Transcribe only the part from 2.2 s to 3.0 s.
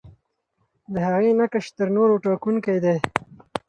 ټاکونکی دی.